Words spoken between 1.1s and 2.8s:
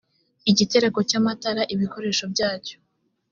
amatara ibikoresho byacyo